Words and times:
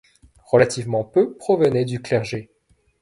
Relativement 0.47 1.03
peu 1.03 1.35
provenaient 1.37 1.85
du 1.85 2.01
clergé. 2.01 2.49